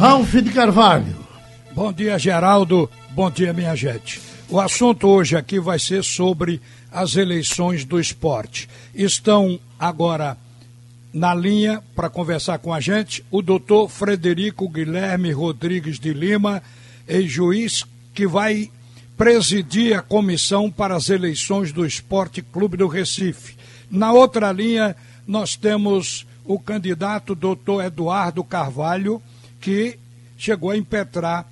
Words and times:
Ralph 0.00 0.32
de 0.36 0.50
Carvalho. 0.50 1.14
Bom 1.74 1.92
dia, 1.92 2.18
Geraldo. 2.18 2.88
Bom 3.10 3.30
dia, 3.30 3.52
minha 3.52 3.76
gente. 3.76 4.18
O 4.48 4.58
assunto 4.58 5.06
hoje 5.06 5.36
aqui 5.36 5.60
vai 5.60 5.78
ser 5.78 6.02
sobre 6.02 6.58
as 6.90 7.16
eleições 7.16 7.84
do 7.84 8.00
esporte. 8.00 8.66
Estão 8.94 9.60
agora 9.78 10.38
na 11.12 11.34
linha 11.34 11.82
para 11.94 12.08
conversar 12.08 12.60
com 12.60 12.72
a 12.72 12.80
gente 12.80 13.22
o 13.30 13.42
doutor 13.42 13.90
Frederico 13.90 14.66
Guilherme 14.70 15.32
Rodrigues 15.32 16.00
de 16.00 16.14
Lima, 16.14 16.62
ex-juiz 17.06 17.84
que 18.14 18.26
vai 18.26 18.70
presidir 19.18 19.98
a 19.98 20.00
comissão 20.00 20.70
para 20.70 20.96
as 20.96 21.10
eleições 21.10 21.72
do 21.72 21.84
Esporte 21.84 22.40
Clube 22.40 22.78
do 22.78 22.88
Recife. 22.88 23.54
Na 23.90 24.14
outra 24.14 24.50
linha, 24.50 24.96
nós 25.26 25.56
temos 25.56 26.26
o 26.42 26.58
candidato 26.58 27.34
doutor 27.34 27.84
Eduardo 27.84 28.42
Carvalho, 28.42 29.20
que 29.60 29.98
chegou 30.36 30.70
a 30.70 30.76
impetrar 30.76 31.46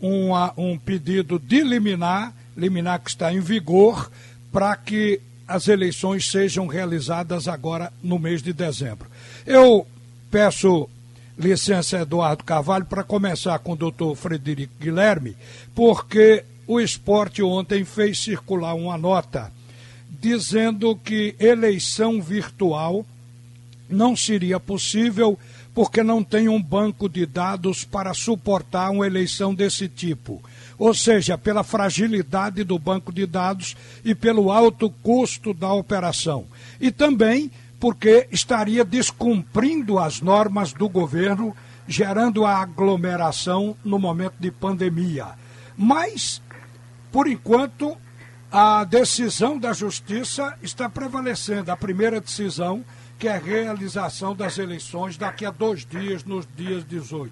uma, 0.00 0.52
um 0.56 0.78
pedido 0.78 1.38
de 1.38 1.62
liminar, 1.62 2.32
liminar 2.56 3.00
que 3.00 3.10
está 3.10 3.32
em 3.32 3.40
vigor, 3.40 4.10
para 4.52 4.76
que 4.76 5.20
as 5.46 5.68
eleições 5.68 6.30
sejam 6.30 6.66
realizadas 6.66 7.48
agora 7.48 7.92
no 8.02 8.18
mês 8.18 8.42
de 8.42 8.52
dezembro. 8.52 9.08
Eu 9.44 9.86
peço 10.30 10.88
licença, 11.36 12.00
Eduardo 12.00 12.44
Carvalho, 12.44 12.84
para 12.84 13.02
começar 13.02 13.58
com 13.58 13.72
o 13.72 13.76
doutor 13.76 14.14
Frederico 14.14 14.74
Guilherme, 14.80 15.36
porque 15.74 16.44
o 16.66 16.80
esporte 16.80 17.42
ontem 17.42 17.84
fez 17.84 18.18
circular 18.20 18.74
uma 18.74 18.96
nota 18.96 19.52
dizendo 20.20 20.94
que 20.96 21.34
eleição 21.40 22.20
virtual 22.20 23.06
não 23.88 24.14
seria 24.14 24.60
possível 24.60 25.38
porque 25.80 26.02
não 26.02 26.22
tem 26.22 26.46
um 26.46 26.62
banco 26.62 27.08
de 27.08 27.24
dados 27.24 27.84
para 27.84 28.12
suportar 28.12 28.90
uma 28.90 29.06
eleição 29.06 29.54
desse 29.54 29.88
tipo. 29.88 30.42
Ou 30.76 30.92
seja, 30.92 31.38
pela 31.38 31.64
fragilidade 31.64 32.62
do 32.64 32.78
banco 32.78 33.10
de 33.10 33.24
dados 33.24 33.74
e 34.04 34.14
pelo 34.14 34.52
alto 34.52 34.90
custo 34.90 35.54
da 35.54 35.72
operação. 35.72 36.44
E 36.78 36.92
também 36.92 37.50
porque 37.80 38.28
estaria 38.30 38.84
descumprindo 38.84 39.98
as 39.98 40.20
normas 40.20 40.74
do 40.74 40.86
governo, 40.86 41.56
gerando 41.88 42.44
a 42.44 42.58
aglomeração 42.58 43.74
no 43.82 43.98
momento 43.98 44.34
de 44.38 44.50
pandemia. 44.50 45.28
Mas, 45.78 46.42
por 47.10 47.26
enquanto, 47.26 47.96
a 48.52 48.84
decisão 48.84 49.58
da 49.58 49.72
Justiça 49.72 50.54
está 50.62 50.90
prevalecendo, 50.90 51.72
a 51.72 51.76
primeira 51.76 52.20
decisão 52.20 52.84
que 53.20 53.28
é 53.28 53.36
a 53.36 53.38
realização 53.38 54.34
das 54.34 54.56
eleições 54.56 55.18
daqui 55.18 55.44
a 55.44 55.50
dois 55.50 55.84
dias, 55.84 56.24
nos 56.24 56.48
dias 56.56 56.82
18. 56.86 57.30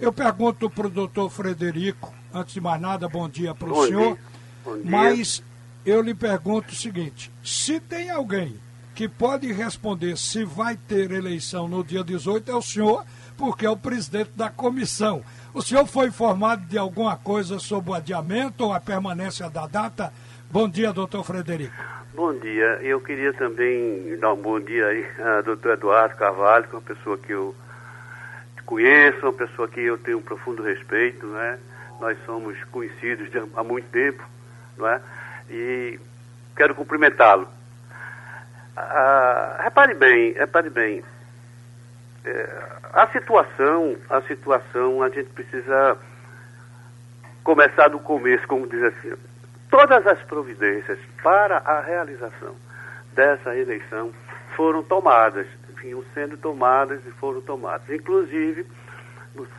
Eu 0.00 0.12
pergunto 0.12 0.68
para 0.68 0.88
o 0.88 0.90
doutor 0.90 1.30
Frederico, 1.30 2.12
antes 2.34 2.54
de 2.54 2.60
mais 2.60 2.80
nada, 2.80 3.08
bom 3.08 3.28
dia 3.28 3.54
para 3.54 3.72
o 3.72 3.86
senhor. 3.86 4.18
Bom 4.64 4.74
dia. 4.74 4.90
Mas 4.90 5.40
eu 5.86 6.02
lhe 6.02 6.12
pergunto 6.12 6.72
o 6.72 6.74
seguinte: 6.74 7.30
se 7.40 7.78
tem 7.78 8.10
alguém 8.10 8.56
que 8.96 9.08
pode 9.08 9.52
responder 9.52 10.18
se 10.18 10.44
vai 10.44 10.76
ter 10.76 11.12
eleição 11.12 11.68
no 11.68 11.84
dia 11.84 12.02
18, 12.02 12.50
é 12.50 12.54
o 12.56 12.60
senhor, 12.60 13.06
porque 13.36 13.64
é 13.64 13.70
o 13.70 13.76
presidente 13.76 14.32
da 14.34 14.50
comissão. 14.50 15.22
O 15.54 15.62
senhor 15.62 15.86
foi 15.86 16.08
informado 16.08 16.66
de 16.66 16.76
alguma 16.76 17.16
coisa 17.16 17.60
sobre 17.60 17.92
o 17.92 17.94
adiamento 17.94 18.64
ou 18.64 18.72
a 18.72 18.80
permanência 18.80 19.48
da 19.48 19.68
data? 19.68 20.12
Bom 20.50 20.68
dia, 20.68 20.92
doutor 20.92 21.22
Frederico. 21.22 22.01
Bom 22.14 22.34
dia. 22.34 22.78
Eu 22.82 23.00
queria 23.00 23.32
também 23.32 24.18
dar 24.18 24.34
um 24.34 24.36
bom 24.36 24.60
dia 24.60 24.86
aí 24.86 25.06
ao 25.18 25.42
doutor 25.42 25.72
Eduardo 25.72 26.14
Carvalho, 26.14 26.68
que 26.68 26.74
é 26.74 26.78
uma 26.78 26.84
pessoa 26.84 27.16
que 27.16 27.32
eu 27.32 27.54
conheço, 28.66 29.20
uma 29.22 29.32
pessoa 29.32 29.66
que 29.66 29.80
eu 29.80 29.96
tenho 29.96 30.18
um 30.18 30.22
profundo 30.22 30.62
respeito, 30.62 31.26
né? 31.26 31.58
Nós 31.98 32.18
somos 32.26 32.62
conhecidos 32.64 33.30
de, 33.30 33.38
há 33.38 33.64
muito 33.64 33.88
tempo, 33.88 34.22
não 34.76 34.88
é? 34.88 35.00
E 35.48 35.98
quero 36.54 36.74
cumprimentá-lo. 36.74 37.48
Ah, 38.76 39.60
repare 39.62 39.94
bem, 39.94 40.32
repare 40.32 40.68
bem. 40.68 41.02
É, 42.26 42.62
a 42.92 43.06
situação, 43.06 43.96
a 44.10 44.20
situação, 44.20 45.02
a 45.02 45.08
gente 45.08 45.30
precisa 45.30 45.96
começar 47.42 47.88
do 47.88 47.98
começo, 47.98 48.46
como 48.46 48.66
diz 48.66 48.82
assim 48.82 49.14
todas 49.86 50.06
as 50.06 50.22
providências 50.22 50.98
para 51.24 51.58
a 51.58 51.80
realização 51.80 52.54
dessa 53.12 53.56
eleição 53.56 54.12
foram 54.54 54.80
tomadas, 54.80 55.46
vinham 55.80 56.04
sendo 56.14 56.36
tomadas 56.36 57.04
e 57.04 57.10
foram 57.10 57.40
tomadas. 57.40 57.90
Inclusive, 57.90 58.64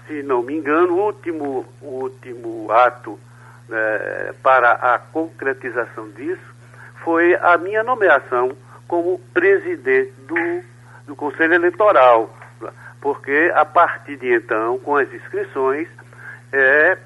se 0.08 0.24
não 0.24 0.42
me 0.42 0.56
engano, 0.56 0.94
o 0.94 1.06
último, 1.08 1.66
o 1.82 2.04
último 2.04 2.72
ato 2.72 3.20
né, 3.68 4.34
para 4.42 4.72
a 4.72 4.98
concretização 4.98 6.10
disso 6.12 6.54
foi 7.04 7.36
a 7.36 7.58
minha 7.58 7.84
nomeação 7.84 8.56
como 8.88 9.20
presidente 9.34 10.14
do, 10.22 10.64
do 11.06 11.16
Conselho 11.18 11.56
Eleitoral, 11.56 12.34
porque 13.02 13.52
a 13.54 13.66
partir 13.66 14.16
de 14.16 14.34
então, 14.34 14.80
com 14.80 14.96
as 14.96 15.14
inscrições, 15.14 15.90
é, 16.54 16.98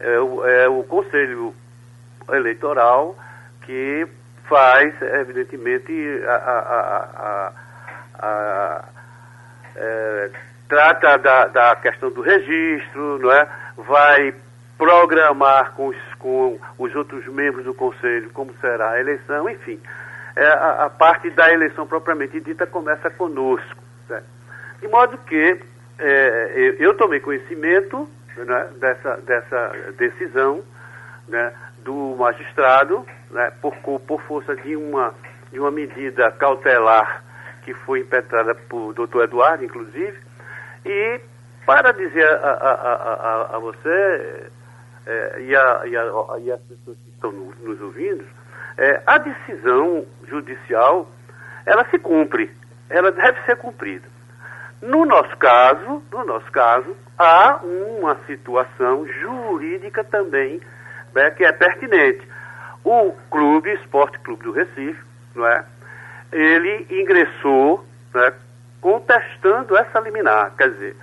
é, 0.00 0.14
é 0.62 0.68
o 0.68 0.82
Conselho 0.82 1.54
eleitoral 2.30 3.16
que 3.62 4.06
faz, 4.48 4.94
evidentemente, 5.00 5.92
a, 6.26 6.34
a, 6.34 7.52
a, 8.18 8.84
é, 9.76 10.30
trata 10.68 11.18
da, 11.18 11.46
da 11.46 11.76
questão 11.76 12.10
do 12.10 12.20
registro, 12.20 13.18
não 13.18 13.32
é? 13.32 13.48
vai 13.76 14.34
programar 14.76 15.72
com 15.72 15.88
os, 15.88 15.96
com 16.18 16.58
os 16.78 16.94
outros 16.94 17.26
membros 17.26 17.64
do 17.64 17.74
Conselho 17.74 18.30
como 18.30 18.52
será 18.60 18.90
a 18.90 19.00
eleição, 19.00 19.48
enfim. 19.48 19.80
É, 20.36 20.46
a, 20.46 20.84
a, 20.84 20.90
parte 20.90 21.30
da 21.30 21.52
eleição 21.52 21.86
propriamente 21.86 22.40
dita 22.40 22.66
começa 22.66 23.08
conosco. 23.08 23.82
Né? 24.08 24.22
De 24.80 24.88
modo 24.88 25.16
que 25.18 25.60
é, 25.98 26.52
eu, 26.56 26.74
eu, 26.74 26.94
tomei 26.94 27.20
conhecimento 27.20 28.08
né, 28.36 28.68
dessa, 28.80 29.16
dessa 29.18 29.72
decisão, 29.96 30.62
né, 31.28 31.52
do 31.84 32.16
magistrado, 32.16 33.06
né, 33.30 33.52
por, 33.60 33.74
por 34.00 34.20
força 34.22 34.56
de 34.56 34.74
uma, 34.74 35.14
de 35.52 35.60
uma 35.60 35.70
medida 35.70 36.30
cautelar 36.32 37.22
que 37.62 37.72
foi 37.72 38.00
impetrada 38.00 38.54
por 38.54 38.92
doutor 38.94 39.24
Eduardo, 39.24 39.64
inclusive, 39.64 40.18
e 40.84 41.20
para 41.64 41.92
dizer 41.92 42.26
a, 42.26 42.50
a, 42.50 42.72
a, 42.72 43.56
a 43.56 43.58
você 43.58 44.50
é, 45.06 45.40
e, 45.40 45.56
a, 45.56 45.82
e, 45.86 45.96
a, 45.96 46.38
e 46.40 46.52
as 46.52 46.60
pessoas 46.62 46.96
que 47.04 47.10
estão 47.10 47.32
nos 47.32 47.80
ouvindo, 47.80 48.24
é, 48.76 49.02
a 49.06 49.18
decisão 49.18 50.04
judicial, 50.28 51.08
ela 51.64 51.88
se 51.90 51.98
cumpre, 51.98 52.50
ela 52.90 53.10
deve 53.10 53.40
ser 53.42 53.56
cumprida. 53.56 54.06
No 54.82 55.06
nosso 55.06 55.34
caso, 55.38 56.02
no 56.12 56.24
nosso 56.24 56.50
caso, 56.52 56.94
há 57.18 57.60
uma 57.62 58.16
situação 58.26 59.06
jurídica 59.06 60.04
também 60.04 60.60
né, 61.14 61.30
que 61.30 61.44
é 61.44 61.52
pertinente. 61.52 62.26
O 62.84 63.12
clube, 63.30 63.72
Esporte 63.74 64.18
Clube 64.18 64.44
do 64.44 64.52
Recife, 64.52 65.00
não 65.34 65.46
é? 65.46 65.64
ele 66.34 66.86
ingressou 66.90 67.86
né, 68.12 68.32
contestando 68.80 69.76
essa 69.76 70.00
liminar. 70.00 70.52
Quer 70.56 70.70
dizer, 70.70 70.96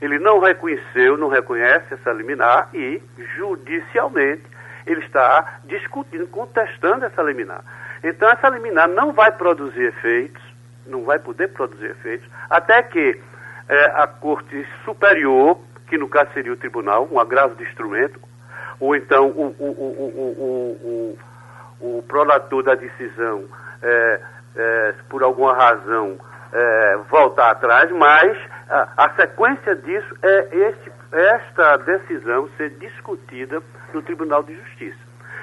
ele 0.00 0.18
não 0.18 0.38
reconheceu, 0.38 1.16
não 1.16 1.28
reconhece 1.28 1.92
essa 1.92 2.12
liminar 2.12 2.68
e, 2.72 3.02
judicialmente, 3.36 4.44
ele 4.86 5.00
está 5.00 5.58
discutindo, 5.64 6.26
contestando 6.28 7.04
essa 7.04 7.20
liminar. 7.22 7.64
Então, 8.04 8.30
essa 8.30 8.48
liminar 8.48 8.88
não 8.88 9.12
vai 9.12 9.32
produzir 9.32 9.86
efeitos, 9.86 10.42
não 10.86 11.02
vai 11.02 11.18
poder 11.18 11.48
produzir 11.48 11.90
efeitos, 11.90 12.28
até 12.48 12.80
que 12.84 13.20
é, 13.68 13.84
a 13.96 14.06
Corte 14.06 14.64
Superior, 14.84 15.58
que 15.88 15.98
no 15.98 16.08
caso 16.08 16.30
seria 16.32 16.52
o 16.52 16.56
tribunal, 16.56 17.08
um 17.10 17.18
agravo 17.18 17.56
de 17.56 17.64
instrumento, 17.64 18.20
ou 18.80 18.94
então 18.94 19.28
o, 19.28 19.54
o, 19.58 19.66
o, 19.68 21.18
o, 21.80 21.98
o, 21.98 22.02
prolator 22.02 22.62
da 22.62 22.74
decisão, 22.74 23.44
é, 23.82 24.20
é, 24.56 24.94
por 25.08 25.22
alguma 25.22 25.54
razão, 25.54 26.18
é, 26.52 26.96
voltar 27.10 27.50
atrás, 27.50 27.90
mas 27.90 28.36
a, 28.68 29.04
a, 29.04 29.14
sequência 29.16 29.74
disso 29.76 30.14
é 30.22 30.56
este, 30.68 30.92
esta 31.12 31.76
decisão 31.78 32.48
ser 32.56 32.70
discutida 32.78 33.62
no 33.92 34.02
Tribunal 34.02 34.42
de 34.42 34.54
Justiça. 34.54 34.98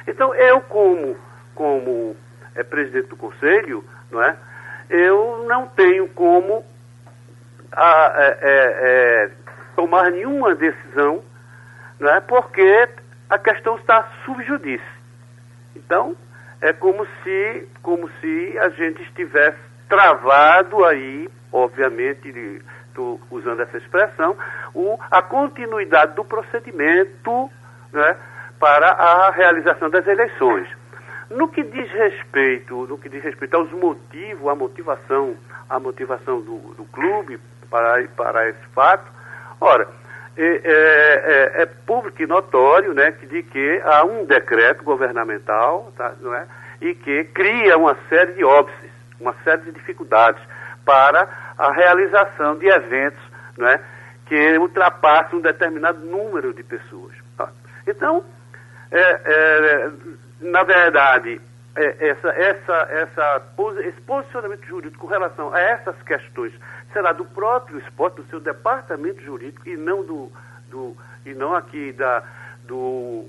Então, 0.07 0.33
eu, 0.35 0.61
como, 0.61 1.15
como 1.55 2.15
é, 2.55 2.63
presidente 2.63 3.07
do 3.07 3.17
Conselho, 3.17 3.83
não 4.11 4.21
é, 4.21 4.35
eu 4.89 5.45
não 5.47 5.67
tenho 5.67 6.07
como 6.09 6.63
a, 7.71 8.13
é, 8.15 8.37
é, 8.41 9.23
é 9.25 9.31
tomar 9.75 10.11
nenhuma 10.11 10.55
decisão, 10.55 11.23
não 11.99 12.09
é, 12.09 12.19
porque 12.21 12.89
a 13.33 13.39
questão 13.39 13.75
está 13.77 14.07
subjudice. 14.25 14.83
Então, 15.75 16.15
é 16.61 16.71
como 16.71 17.03
se, 17.23 17.67
como 17.81 18.07
se 18.21 18.57
a 18.59 18.69
gente 18.69 19.01
estivesse 19.01 19.57
travado 19.89 20.85
aí, 20.85 21.27
obviamente, 21.51 22.61
estou 22.87 23.19
usando 23.31 23.61
essa 23.61 23.77
expressão, 23.77 24.37
o, 24.73 24.99
a 25.09 25.21
continuidade 25.23 26.13
do 26.15 26.23
procedimento 26.23 27.49
né, 27.91 28.17
para 28.59 28.91
a 28.91 29.31
realização 29.31 29.89
das 29.89 30.05
eleições. 30.05 30.69
No 31.31 31.47
que 31.47 31.63
diz 31.63 31.89
respeito, 31.91 32.85
no 32.85 32.99
que 32.99 33.09
diz 33.09 33.23
respeito 33.23 33.57
aos 33.57 33.71
motivos, 33.71 34.47
a 34.47 34.53
motivação, 34.53 35.35
a 35.67 35.79
motivação 35.79 36.39
do, 36.39 36.75
do 36.75 36.85
clube 36.85 37.39
para, 37.67 38.07
para 38.09 38.49
esse 38.49 38.65
fato, 38.75 39.11
ora, 39.59 39.87
é, 40.35 40.61
é, 40.63 41.61
é, 41.61 41.65
público 41.65 42.21
e 42.21 42.25
notório 42.25 42.93
né, 42.93 43.11
de 43.11 43.43
que 43.43 43.81
há 43.83 44.03
um 44.03 44.25
decreto 44.25 44.83
governamental 44.83 45.91
tá, 45.95 46.13
não 46.21 46.33
é, 46.33 46.47
e 46.81 46.95
que 46.95 47.23
cria 47.25 47.77
uma 47.77 47.95
série 48.09 48.33
de 48.33 48.43
óbices, 48.43 48.91
uma 49.19 49.35
série 49.43 49.61
de 49.61 49.71
dificuldades 49.71 50.41
para 50.83 51.27
a 51.57 51.71
realização 51.71 52.57
de 52.57 52.67
eventos 52.67 53.21
não 53.57 53.67
é, 53.67 53.79
que 54.25 54.57
ultrapassem 54.57 55.37
um 55.37 55.41
determinado 55.41 55.99
número 55.99 56.53
de 56.53 56.63
pessoas. 56.63 57.13
Tá? 57.37 57.49
Então, 57.85 58.25
é, 58.91 58.99
é, 58.99 59.91
na 60.41 60.63
verdade, 60.63 61.39
é, 61.75 62.09
essa, 62.09 62.29
essa, 62.29 62.73
essa, 62.91 63.41
esse 63.79 64.01
posicionamento 64.01 64.65
jurídico 64.65 65.07
com 65.07 65.11
relação 65.11 65.53
a 65.53 65.59
essas 65.59 66.01
questões 66.03 66.53
será 66.91 67.11
do 67.11 67.25
próprio 67.25 67.79
esporte, 67.79 68.17
do 68.17 68.25
seu 68.27 68.39
departamento 68.39 69.21
jurídico 69.21 69.67
e 69.67 69.75
não 69.75 70.03
do, 70.03 70.31
do 70.69 70.95
e 71.25 71.33
não 71.33 71.55
aqui 71.55 71.91
da, 71.93 72.23
do, 72.65 73.25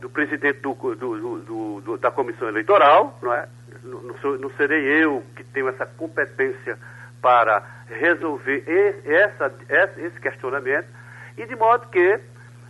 do 0.00 0.10
presidente 0.10 0.60
do, 0.60 0.74
do, 0.74 1.80
do, 1.80 1.96
da 1.98 2.10
comissão 2.10 2.48
eleitoral, 2.48 3.18
não 3.22 3.32
é? 3.32 3.48
Não, 3.82 4.02
não, 4.02 4.50
serei 4.50 5.02
eu 5.04 5.24
que 5.36 5.44
tenho 5.44 5.68
essa 5.68 5.86
competência 5.86 6.78
para 7.22 7.62
resolver 7.88 8.64
essa, 9.04 9.52
esse 9.96 10.20
questionamento, 10.20 10.88
e 11.36 11.46
de 11.46 11.56
modo 11.56 11.86
que, 11.88 12.20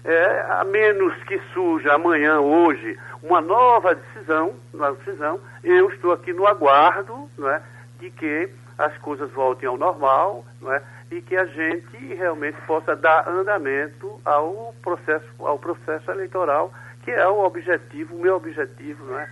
é, 0.05 0.47
a 0.51 0.65
menos 0.65 1.15
que 1.25 1.39
surja 1.53 1.95
amanhã, 1.95 2.41
hoje, 2.41 2.99
uma 3.23 3.41
nova 3.41 3.95
decisão, 3.95 4.55
uma 4.73 4.93
decisão, 4.93 5.41
eu 5.63 5.91
estou 5.91 6.13
aqui 6.13 6.33
no 6.33 6.47
aguardo 6.47 7.29
não 7.37 7.49
é, 7.49 7.63
de 7.99 8.11
que 8.11 8.51
as 8.77 8.97
coisas 8.99 9.31
voltem 9.33 9.69
ao 9.69 9.77
normal, 9.77 10.45
não 10.61 10.73
é? 10.73 10.83
E 11.11 11.21
que 11.21 11.37
a 11.37 11.47
gente 11.47 12.15
realmente 12.15 12.61
possa 12.67 12.95
dar 12.95 13.29
andamento 13.29 14.21
ao 14.25 14.75
processo, 14.83 15.27
ao 15.39 15.59
processo 15.59 16.11
eleitoral, 16.11 16.73
que 17.03 17.11
é 17.11 17.27
o 17.27 17.45
objetivo, 17.45 18.15
o 18.15 18.21
meu 18.21 18.37
objetivo, 18.37 19.05
não 19.05 19.19
é? 19.19 19.29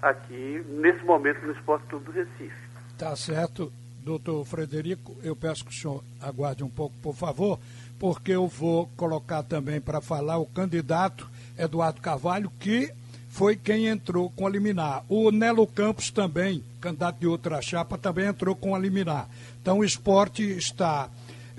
Aqui, 0.00 0.64
nesse 0.68 1.04
momento, 1.04 1.44
no 1.44 1.52
Esporte 1.52 1.86
Clube 1.86 2.06
do 2.06 2.12
Recife. 2.12 2.56
Tá 2.96 3.14
certo. 3.16 3.72
Doutor 4.02 4.44
Frederico, 4.44 5.16
eu 5.20 5.34
peço 5.34 5.64
que 5.64 5.72
o 5.72 5.74
senhor 5.74 6.04
aguarde 6.22 6.62
um 6.62 6.70
pouco, 6.70 6.94
por 7.02 7.12
favor, 7.12 7.58
porque 7.98 8.30
eu 8.30 8.46
vou 8.46 8.88
colocar 8.96 9.42
também 9.42 9.80
para 9.80 10.00
falar 10.00 10.38
o 10.38 10.46
candidato 10.46 11.28
Eduardo 11.58 12.00
Carvalho, 12.00 12.48
que 12.60 12.92
foi 13.36 13.54
quem 13.54 13.86
entrou 13.86 14.30
com 14.30 14.46
a 14.46 14.50
liminar. 14.50 15.04
O 15.10 15.30
Nelo 15.30 15.66
Campos 15.66 16.10
também, 16.10 16.64
candidato 16.80 17.18
de 17.20 17.26
outra 17.26 17.60
chapa, 17.60 17.98
também 17.98 18.24
entrou 18.24 18.56
com 18.56 18.74
a 18.74 18.78
liminar. 18.78 19.28
Então 19.60 19.80
o 19.80 19.84
esporte 19.84 20.42
está, 20.56 21.10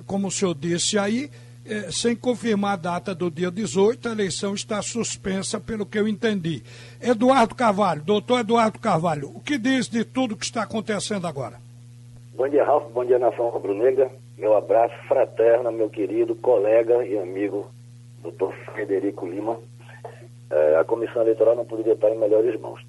como 0.08 0.28
o 0.28 0.32
senhor 0.32 0.56
disse 0.56 0.98
aí, 0.98 1.30
eh, 1.68 1.92
sem 1.92 2.16
confirmar 2.16 2.74
a 2.74 2.78
data 2.78 3.14
do 3.14 3.30
dia 3.30 3.52
18, 3.52 4.10
a 4.10 4.12
eleição 4.12 4.56
está 4.56 4.82
suspensa, 4.82 5.60
pelo 5.60 5.86
que 5.86 6.00
eu 6.00 6.08
entendi. 6.08 6.64
Eduardo 7.00 7.54
Carvalho, 7.54 8.02
doutor 8.02 8.40
Eduardo 8.40 8.80
Carvalho, 8.80 9.32
o 9.36 9.40
que 9.40 9.60
diz 9.60 9.88
de 9.88 10.04
tudo 10.04 10.36
que 10.36 10.46
está 10.46 10.64
acontecendo 10.64 11.28
agora? 11.28 11.60
Bom 12.36 12.50
dia, 12.50 12.66
Ralf, 12.66 12.92
bom 12.92 13.06
dia, 13.06 13.20
Nação 13.20 13.50
Rubro-Negra. 13.50 14.10
Meu 14.36 14.58
abraço 14.58 14.96
fraterno, 15.08 15.72
meu 15.72 15.92
querido 15.92 16.34
colega 16.34 17.06
e 17.06 17.20
amigo, 17.20 17.70
doutor 18.24 18.52
Frederico 18.66 19.28
Lima 19.28 19.60
a 20.80 20.84
comissão 20.84 21.22
eleitoral 21.22 21.56
não 21.56 21.66
poderia 21.66 21.94
estar 21.94 22.10
em 22.10 22.18
melhores 22.18 22.60
mãos. 22.60 22.82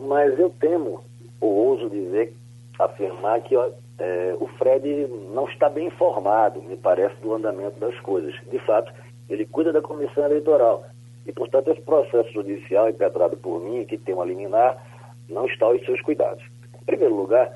Mas 0.00 0.38
eu 0.38 0.50
temo, 0.50 1.02
ou 1.40 1.50
ouso 1.50 1.90
dizer, 1.90 2.34
afirmar 2.78 3.40
que 3.42 3.56
ó, 3.56 3.70
é, 3.98 4.36
o 4.38 4.46
Fred 4.58 5.08
não 5.32 5.48
está 5.48 5.68
bem 5.68 5.88
informado, 5.88 6.62
me 6.62 6.76
parece, 6.76 7.16
do 7.20 7.34
andamento 7.34 7.78
das 7.80 7.98
coisas. 8.00 8.34
De 8.50 8.58
fato, 8.60 8.92
ele 9.28 9.44
cuida 9.44 9.72
da 9.72 9.82
comissão 9.82 10.24
eleitoral. 10.24 10.84
E, 11.26 11.32
portanto, 11.32 11.70
esse 11.70 11.82
processo 11.82 12.32
judicial 12.32 12.88
impetrado 12.88 13.36
por 13.36 13.60
mim, 13.60 13.84
que 13.84 13.98
tem 13.98 14.14
uma 14.14 14.24
liminar, 14.24 14.82
não 15.28 15.46
está 15.46 15.66
aos 15.66 15.84
seus 15.84 16.00
cuidados. 16.00 16.42
Em 16.80 16.84
primeiro 16.84 17.14
lugar, 17.14 17.52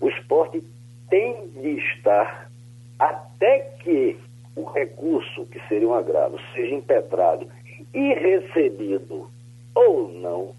o 0.00 0.08
esporte 0.08 0.62
tem 1.08 1.48
de 1.48 1.78
estar 1.78 2.50
até 2.98 3.60
que 3.80 4.18
o 4.56 4.64
recurso, 4.64 5.46
que 5.46 5.60
seria 5.68 5.88
um 5.88 5.94
agravo, 5.94 6.38
seja 6.54 6.74
impetrado 6.74 7.46
e 7.92 8.14
recebido 8.14 9.28
ou 9.74 10.08
não, 10.08 10.54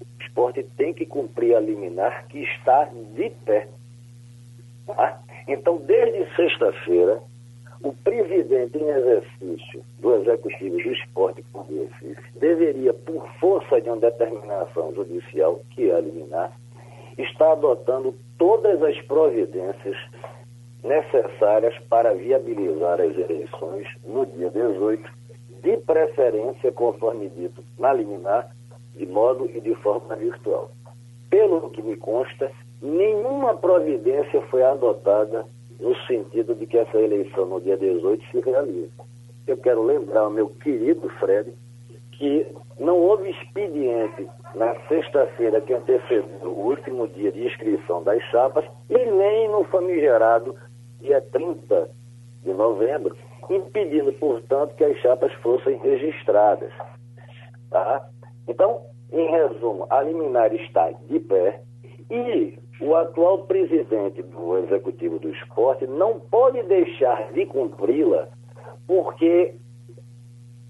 o 0.00 0.22
esporte 0.22 0.62
tem 0.76 0.94
que 0.94 1.06
cumprir 1.06 1.54
a 1.54 1.60
liminar 1.60 2.26
que 2.28 2.38
está 2.42 2.84
de 3.14 3.30
pé. 3.44 3.68
Tá? 4.86 5.20
Então, 5.46 5.78
desde 5.78 6.34
sexta-feira, 6.34 7.20
o 7.82 7.92
presidente 7.92 8.78
em 8.78 8.88
exercício 8.88 9.84
do 9.98 10.14
Executivo 10.16 10.76
do 10.76 10.92
Esporte 10.92 11.42
por 11.52 11.66
Recife 11.66 12.38
deveria, 12.38 12.92
por 12.92 13.28
força 13.38 13.80
de 13.80 13.88
uma 13.88 13.98
determinação 13.98 14.94
judicial, 14.94 15.60
que 15.70 15.90
é 15.90 15.94
a 15.94 16.00
liminar, 16.00 16.52
estar 17.18 17.52
adotando 17.52 18.14
todas 18.38 18.82
as 18.82 19.00
providências 19.02 19.96
necessárias 20.82 21.76
para 21.88 22.14
viabilizar 22.14 23.00
as 23.00 23.16
eleições 23.16 23.86
no 24.04 24.24
dia 24.26 24.50
18 24.50 25.25
de 25.62 25.76
preferência, 25.78 26.72
conforme 26.72 27.28
dito 27.30 27.62
na 27.78 27.92
liminar, 27.92 28.54
de 28.94 29.06
modo 29.06 29.50
e 29.54 29.60
de 29.60 29.74
forma 29.76 30.16
virtual. 30.16 30.70
Pelo 31.30 31.70
que 31.70 31.82
me 31.82 31.96
consta, 31.96 32.50
nenhuma 32.80 33.56
providência 33.56 34.40
foi 34.42 34.62
adotada 34.62 35.44
no 35.78 35.94
sentido 36.06 36.54
de 36.54 36.66
que 36.66 36.78
essa 36.78 36.98
eleição 36.98 37.46
no 37.46 37.60
dia 37.60 37.76
18 37.76 38.24
se 38.30 38.40
realize. 38.40 38.90
Eu 39.46 39.56
quero 39.58 39.82
lembrar 39.82 40.22
ao 40.22 40.30
meu 40.30 40.48
querido 40.48 41.08
Fred 41.20 41.52
que 42.12 42.46
não 42.78 42.98
houve 42.98 43.30
expediente 43.30 44.26
na 44.54 44.74
sexta-feira 44.88 45.60
que 45.60 45.74
antecedeu 45.74 46.50
o 46.50 46.68
último 46.68 47.06
dia 47.08 47.30
de 47.30 47.46
inscrição 47.46 48.02
das 48.02 48.22
chapas 48.24 48.64
e 48.88 48.96
nem 48.96 49.48
no 49.48 49.64
famigerado 49.64 50.56
dia 51.00 51.20
30 51.20 51.90
de 52.42 52.52
novembro, 52.52 53.16
impedindo, 53.50 54.12
portanto, 54.14 54.74
que 54.74 54.84
as 54.84 54.96
chapas 54.98 55.32
fossem 55.34 55.76
registradas. 55.78 56.72
Tá? 57.70 58.08
Então, 58.48 58.80
em 59.12 59.30
resumo, 59.30 59.86
a 59.90 60.02
liminar 60.02 60.54
está 60.54 60.90
de 61.08 61.20
pé 61.20 61.60
e 62.10 62.58
o 62.80 62.94
atual 62.94 63.44
presidente 63.46 64.22
do 64.22 64.58
Executivo 64.58 65.18
do 65.18 65.30
Esporte 65.30 65.86
não 65.86 66.20
pode 66.20 66.62
deixar 66.64 67.32
de 67.32 67.46
cumpri-la 67.46 68.28
porque 68.86 69.54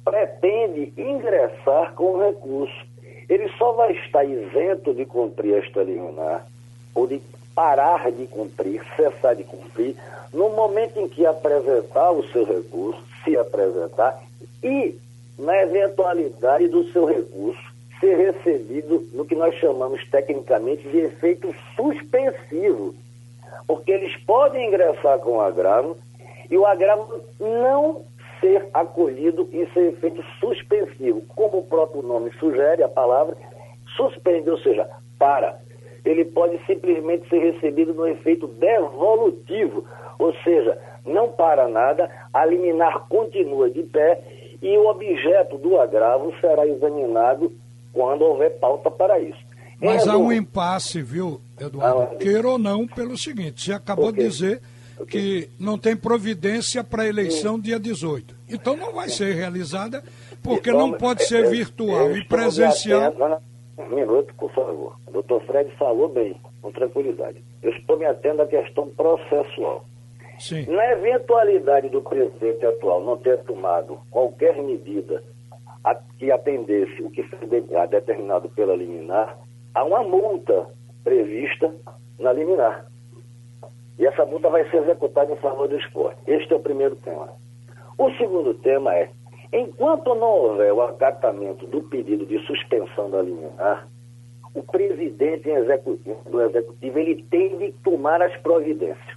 pretende 0.05 0.93
ingressar 0.97 1.95
com 1.95 2.19
recurso. 2.19 2.87
Ele 3.29 3.49
só 3.59 3.73
vai 3.73 3.93
estar 3.93 4.25
isento 4.25 4.95
de 4.95 5.05
cumprir 5.05 5.55
esta 5.57 5.83
liminar 5.83 6.47
ou 6.95 7.07
de 7.07 7.21
parar 7.57 8.13
de 8.13 8.27
cumprir, 8.27 8.83
cessar 8.95 9.35
de 9.35 9.43
cumprir, 9.43 9.97
no 10.33 10.51
momento 10.51 11.01
em 11.01 11.09
que 11.09 11.25
apresentar 11.25 12.13
o 12.13 12.23
seu 12.29 12.45
recurso, 12.45 13.03
se 13.25 13.35
apresentar, 13.37 14.23
e 14.63 14.95
na 15.39 15.63
eventualidade 15.63 16.69
do 16.69 16.85
seu 16.93 17.07
recurso 17.07 17.61
ser 17.99 18.15
recebido 18.17 19.09
no 19.15 19.25
que 19.25 19.35
nós 19.35 19.55
chamamos 19.55 20.07
tecnicamente 20.11 20.87
de 20.87 20.99
efeito 20.99 21.55
suspensivo. 21.75 22.95
Porque 23.67 23.91
eles 23.91 24.15
podem 24.25 24.69
ingressar 24.69 25.19
com 25.21 25.39
o 25.39 25.41
agravo 25.41 25.97
e 26.51 26.59
o 26.59 26.67
agravo 26.67 27.21
não 27.41 28.03
ser 28.39 28.69
acolhido 28.75 29.49
e 29.51 29.67
ser 29.73 29.95
efeito 29.95 30.23
suspensivo. 30.39 31.23
Como 31.35 31.59
o 31.59 31.65
próprio 31.65 32.03
nome 32.03 32.31
sugere, 32.39 32.83
a 32.83 32.89
palavra 32.89 33.35
suspende, 33.97 34.51
ou 34.51 34.59
seja, 34.59 34.89
para 35.19 35.59
ele 36.09 36.25
pode 36.25 36.59
simplesmente 36.67 37.29
ser 37.29 37.39
recebido 37.39 37.93
no 37.93 38.07
efeito 38.07 38.47
devolutivo, 38.47 39.85
ou 40.19 40.33
seja, 40.43 40.79
não 41.05 41.29
para 41.29 41.69
nada, 41.69 42.11
a 42.33 42.45
liminar 42.45 43.07
continua 43.09 43.71
de 43.71 43.83
pé 43.83 44.23
e 44.63 44.77
o 44.79 44.89
objeto 44.89 45.59
do 45.59 45.79
agravo 45.79 46.33
será 46.41 46.67
examinado 46.67 47.53
quando 47.93 48.23
houver 48.23 48.59
pauta 48.59 48.91
para 48.91 49.19
isso. 49.21 49.45
Mas 49.81 50.09
há 50.09 50.17
um 50.17 50.33
impasse, 50.33 51.03
viu, 51.03 51.41
Eduardo? 51.61 52.15
Ah, 52.15 52.17
Queira 52.17 52.49
ou 52.49 52.59
não, 52.59 52.87
pelo 52.87 53.17
seguinte: 53.17 53.63
você 53.63 53.73
acabou 53.73 54.11
de 54.11 54.21
dizer 54.21 54.61
que 55.09 55.51
não 55.61 55.77
tem 55.77 55.95
providência 55.95 56.83
para 56.83 57.03
a 57.03 57.07
eleição 57.07 57.57
Sim. 57.57 57.63
dia 57.63 57.79
18. 57.79 58.35
Então 58.49 58.77
não 58.77 58.93
vai 58.95 59.11
ser 59.11 59.35
realizada, 59.35 60.03
porque 60.43 60.71
então, 60.71 60.81
não 60.81 60.93
pode 60.93 61.25
ser 61.25 61.51
virtual 61.51 62.17
e 62.17 62.25
presencial. 62.25 63.13
Um 63.79 63.95
minuto, 63.95 64.35
por 64.35 64.51
favor. 64.53 64.97
O 65.07 65.11
doutor 65.11 65.43
Fred 65.43 65.71
falou 65.77 66.09
bem, 66.09 66.41
com 66.63 66.73
tranquilidade. 66.73 67.43
Eu 67.63 67.71
estou 67.73 67.99
me 67.99 68.07
atendo 68.07 68.43
à 68.43 68.47
questão 68.47 68.89
processual. 68.89 69.85
Sim. 70.39 70.67
Na 70.67 70.93
eventualidade 70.93 71.89
do 71.89 72.03
presidente 72.03 72.65
atual 72.65 73.03
não 73.03 73.17
ter 73.17 73.39
tomado 73.45 73.99
qualquer 74.11 74.57
medida 74.63 75.23
a, 75.85 75.95
que 75.95 76.31
atendesse 76.31 77.03
o 77.03 77.11
que 77.11 77.23
foi 77.25 77.47
de, 77.47 77.61
determinado 77.89 78.49
pela 78.51 78.75
liminar, 78.75 79.39
há 79.75 79.85
uma 79.85 80.03
multa 80.03 80.67
prevista 81.05 81.75
na 82.19 82.33
liminar. 82.33 82.87
E 83.99 84.07
essa 84.07 84.27
multa 84.27 84.51
vai 84.51 84.69
ser 84.71 84.79
executada 84.83 85.33
em 85.33 85.37
favor 85.37 85.69
do 85.69 85.79
esporte. 85.79 86.19
Este 86.27 86.53
é 86.53 86.57
o 86.57 86.61
primeiro 86.61 86.97
tema. 86.97 87.29
O 87.97 88.11
segundo 88.13 88.53
tema 88.55 88.95
é, 88.95 89.11
enquanto 89.53 90.15
não 90.15 90.29
houver 90.29 90.73
o 90.73 90.83
acatamento 90.83 91.67
do 91.67 91.83
pedido 91.83 92.27
de 92.27 92.39
suspensão 92.47 93.11
da 93.11 93.23
liminar, 93.23 93.89
o 94.55 94.63
presidente 94.63 95.49
do 96.31 96.43
executivo 96.43 96.99
ele 96.99 97.23
tem 97.31 97.59
de 97.59 97.73
tomar 97.85 98.23
as 98.23 98.35
providências. 98.39 99.17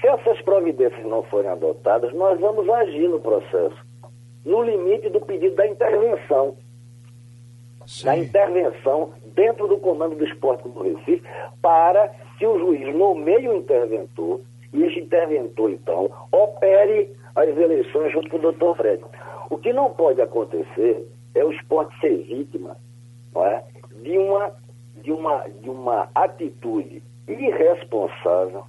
Se 0.00 0.08
essas 0.08 0.40
providências 0.42 1.04
não 1.04 1.22
forem 1.24 1.50
adotadas, 1.50 2.12
nós 2.14 2.40
vamos 2.40 2.68
agir 2.68 3.08
no 3.08 3.20
processo, 3.20 3.76
no 4.44 4.62
limite 4.62 5.10
do 5.10 5.20
pedido 5.20 5.54
da 5.56 5.66
intervenção. 5.66 6.56
Sim. 7.86 8.06
Da 8.06 8.16
intervenção 8.16 9.12
dentro 9.34 9.68
do 9.68 9.78
comando 9.78 10.16
do 10.16 10.24
esporte 10.24 10.68
do 10.68 10.82
Recife, 10.82 11.22
para 11.60 12.08
que 12.38 12.46
o 12.46 12.58
juiz 12.58 12.94
nomeie 12.94 13.48
o 13.48 13.56
interventor 13.56 14.40
e 14.72 14.82
esse 14.84 15.00
interventor, 15.00 15.70
então, 15.70 16.10
opere 16.32 17.10
as 17.34 17.48
eleições 17.48 18.12
junto 18.12 18.30
com 18.30 18.38
o 18.38 18.40
doutor 18.40 18.76
Fred. 18.76 19.02
O 19.52 19.58
que 19.58 19.70
não 19.70 19.90
pode 19.90 20.18
acontecer 20.22 21.06
é 21.34 21.44
o 21.44 21.52
esporte 21.52 21.94
ser 22.00 22.22
vítima 22.22 22.74
não 23.34 23.44
é, 23.44 23.62
de, 24.00 24.16
uma, 24.16 24.50
de, 25.02 25.12
uma, 25.12 25.46
de 25.46 25.68
uma 25.68 26.08
atitude 26.14 27.02
irresponsável, 27.28 28.64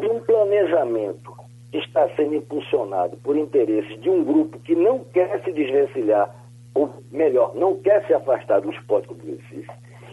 de 0.00 0.06
um 0.06 0.18
planejamento 0.20 1.30
que 1.70 1.76
está 1.76 2.08
sendo 2.16 2.36
impulsionado 2.36 3.18
por 3.18 3.36
interesses 3.36 4.00
de 4.00 4.08
um 4.08 4.24
grupo 4.24 4.58
que 4.60 4.74
não 4.74 5.00
quer 5.00 5.44
se 5.44 5.52
desvencilhar, 5.52 6.34
ou 6.74 6.94
melhor, 7.12 7.54
não 7.54 7.76
quer 7.82 8.02
se 8.06 8.14
afastar 8.14 8.62
do 8.62 8.70
esporte 8.70 9.12
do 9.12 9.26
Recife, 9.26 9.70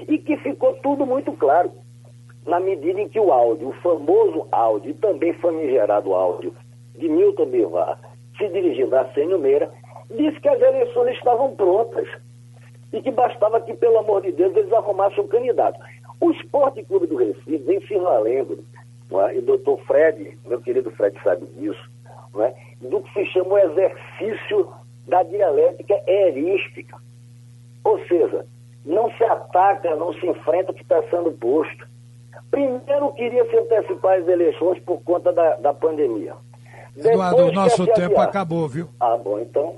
e 0.09 0.17
que 0.17 0.35
ficou 0.39 0.73
tudo 0.83 1.05
muito 1.05 1.31
claro 1.37 1.71
na 2.45 2.59
medida 2.59 2.99
em 2.99 3.07
que 3.07 3.19
o 3.19 3.31
áudio, 3.31 3.69
o 3.69 3.73
famoso 3.81 4.45
áudio, 4.51 4.93
também 4.95 5.31
famigerado 5.35 6.13
áudio 6.13 6.53
de 6.97 7.07
Milton 7.07 7.45
Bivar, 7.45 8.10
se 8.41 8.49
dirigindo 8.49 8.95
a 8.95 9.05
Sênio 9.13 9.37
Meira, 9.37 9.71
disse 10.09 10.39
que 10.39 10.49
as 10.49 10.59
eleições 10.59 11.15
estavam 11.15 11.55
prontas 11.55 12.07
e 12.91 13.01
que 13.01 13.11
bastava 13.11 13.61
que, 13.61 13.73
pelo 13.75 13.99
amor 13.99 14.21
de 14.21 14.31
Deus, 14.31 14.55
eles 14.55 14.73
arrumassem 14.73 15.23
um 15.23 15.27
candidato. 15.27 15.79
O 16.19 16.31
Esporte 16.31 16.83
Clube 16.83 17.07
do 17.07 17.15
Recife 17.15 17.57
vem 17.57 17.79
se 17.87 17.95
valendo, 17.97 18.63
é? 19.11 19.35
e 19.35 19.39
o 19.39 19.41
doutor 19.43 19.79
Fred, 19.85 20.37
meu 20.45 20.59
querido 20.61 20.91
Fred 20.91 21.17
sabe 21.23 21.45
disso, 21.57 21.89
é? 22.39 22.53
do 22.81 23.01
que 23.01 23.13
se 23.13 23.25
chama 23.27 23.53
o 23.53 23.57
exercício 23.59 24.69
da 25.07 25.23
dialética 25.23 26.01
erística. 26.07 26.97
Ou 27.83 27.99
seja, 28.07 28.45
não 28.85 29.11
se 29.11 29.23
ataca, 29.23 29.95
não 29.95 30.13
se 30.13 30.25
enfrenta 30.27 30.71
o 30.71 30.73
que 30.73 30.81
está 30.81 31.01
sendo 31.09 31.31
posto. 31.31 31.87
Primeiro 32.49 33.13
queria 33.13 33.45
se 33.49 33.57
antecipar 33.57 34.19
as 34.19 34.27
eleições 34.27 34.79
por 34.79 35.01
conta 35.03 35.31
da, 35.31 35.55
da 35.57 35.73
pandemia. 35.73 36.33
Eduardo, 36.95 37.43
o 37.43 37.51
nosso 37.51 37.85
tempo 37.87 38.13
adiar. 38.13 38.27
acabou, 38.27 38.67
viu? 38.67 38.89
Ah, 38.99 39.17
bom, 39.17 39.39
então, 39.39 39.75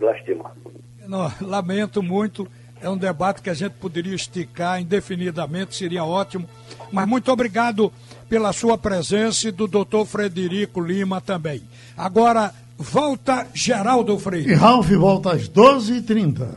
lastima. 0.00 0.52
Não, 1.06 1.30
lamento 1.40 2.02
muito. 2.02 2.48
É 2.80 2.90
um 2.90 2.96
debate 2.96 3.40
que 3.40 3.48
a 3.48 3.54
gente 3.54 3.72
poderia 3.74 4.14
esticar 4.14 4.80
indefinidamente, 4.80 5.74
seria 5.74 6.04
ótimo. 6.04 6.46
Mas 6.92 7.08
muito 7.08 7.32
obrigado 7.32 7.92
pela 8.28 8.52
sua 8.52 8.76
presença 8.76 9.48
e 9.48 9.52
do 9.52 9.66
doutor 9.66 10.04
Frederico 10.04 10.80
Lima 10.80 11.20
também. 11.20 11.62
Agora, 11.96 12.52
volta 12.76 13.46
Geraldo 13.54 14.18
Freire. 14.18 14.50
E 14.50 14.54
Ralf 14.54 14.90
volta 14.90 15.32
às 15.32 15.48
12h30. 15.48 16.56